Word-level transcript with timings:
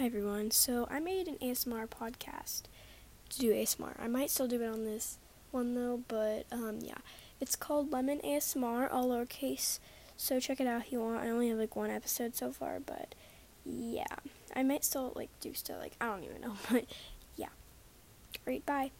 Hi 0.00 0.06
everyone. 0.06 0.50
So 0.50 0.88
I 0.90 0.98
made 0.98 1.28
an 1.28 1.36
ASMR 1.42 1.86
podcast 1.86 2.62
to 3.28 3.38
do 3.38 3.52
ASMR. 3.52 3.92
I 3.98 4.08
might 4.08 4.30
still 4.30 4.48
do 4.48 4.62
it 4.62 4.66
on 4.66 4.86
this 4.86 5.18
one 5.50 5.74
though, 5.74 6.00
but 6.08 6.46
um, 6.50 6.78
yeah, 6.80 6.96
it's 7.38 7.54
called 7.54 7.92
Lemon 7.92 8.18
ASMR, 8.24 8.90
all 8.90 9.10
lowercase. 9.10 9.78
So 10.16 10.40
check 10.40 10.58
it 10.58 10.66
out 10.66 10.86
if 10.86 10.92
you 10.92 11.00
want. 11.00 11.20
I 11.22 11.28
only 11.28 11.50
have 11.50 11.58
like 11.58 11.76
one 11.76 11.90
episode 11.90 12.34
so 12.34 12.50
far, 12.50 12.80
but 12.80 13.14
yeah, 13.66 14.06
I 14.56 14.62
might 14.62 14.86
still 14.86 15.12
like 15.14 15.28
do 15.38 15.52
stuff 15.52 15.76
like 15.80 15.96
I 16.00 16.06
don't 16.06 16.24
even 16.24 16.40
know, 16.40 16.54
but 16.70 16.86
yeah. 17.36 17.48
Alright, 18.46 18.64
bye. 18.64 18.92